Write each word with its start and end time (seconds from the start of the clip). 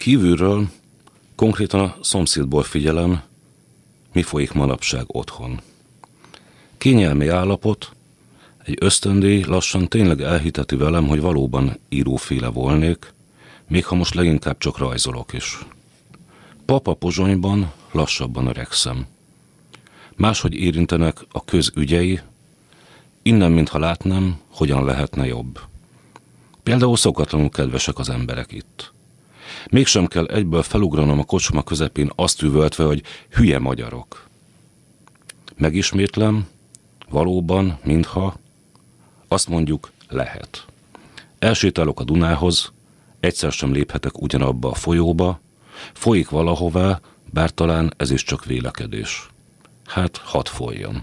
Kívülről, 0.00 0.68
konkrétan 1.34 1.80
a 1.80 1.96
szomszédból 2.00 2.62
figyelem, 2.62 3.22
mi 4.12 4.22
folyik 4.22 4.52
manapság 4.52 5.04
otthon. 5.06 5.60
Kényelmi 6.78 7.28
állapot, 7.28 7.92
egy 8.64 8.76
ösztöndíj 8.80 9.42
lassan 9.42 9.88
tényleg 9.88 10.20
elhiteti 10.20 10.76
velem, 10.76 11.06
hogy 11.06 11.20
valóban 11.20 11.78
íróféle 11.88 12.48
volnék, 12.48 13.12
még 13.68 13.84
ha 13.84 13.94
most 13.94 14.14
leginkább 14.14 14.58
csak 14.58 14.78
rajzolok 14.78 15.32
is. 15.32 15.58
Papa 16.64 16.94
pozsonyban 16.94 17.72
lassabban 17.92 18.46
öregszem. 18.46 19.06
Máshogy 20.16 20.54
érintenek 20.54 21.18
a 21.30 21.44
közügyei, 21.44 22.20
innen, 23.22 23.52
mintha 23.52 23.78
látnám, 23.78 24.40
hogyan 24.50 24.84
lehetne 24.84 25.26
jobb. 25.26 25.60
Például 26.62 26.96
szokatlanul 26.96 27.50
kedvesek 27.50 27.98
az 27.98 28.08
emberek 28.08 28.52
itt. 28.52 28.92
Mégsem 29.70 30.06
kell 30.06 30.26
egyből 30.26 30.62
felugranom 30.62 31.18
a 31.18 31.24
kocsma 31.24 31.62
közepén 31.62 32.10
azt 32.14 32.42
üvöltve, 32.42 32.84
hogy 32.84 33.02
hülye 33.30 33.58
magyarok. 33.58 34.28
Megismétlem, 35.56 36.48
valóban, 37.08 37.78
mintha, 37.84 38.36
azt 39.28 39.48
mondjuk 39.48 39.90
lehet. 40.08 40.64
Elsétálok 41.38 42.00
a 42.00 42.04
Dunához, 42.04 42.72
egyszer 43.20 43.52
sem 43.52 43.72
léphetek 43.72 44.22
ugyanabba 44.22 44.70
a 44.70 44.74
folyóba, 44.74 45.40
folyik 45.92 46.28
valahová, 46.28 47.00
bár 47.32 47.50
talán 47.50 47.92
ez 47.96 48.10
is 48.10 48.22
csak 48.22 48.44
vélekedés. 48.44 49.28
Hát, 49.86 50.16
hadd 50.16 50.46
folyjon. 50.46 51.02